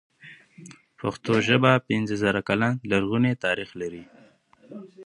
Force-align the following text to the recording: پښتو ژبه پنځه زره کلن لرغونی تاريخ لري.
پښتو 0.99 1.33
ژبه 1.47 1.71
پنځه 1.89 2.15
زره 2.23 2.41
کلن 2.47 2.73
لرغونی 2.91 3.33
تاريخ 3.45 3.69
لري. 3.81 4.03